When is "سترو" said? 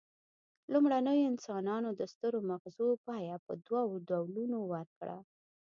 2.13-2.39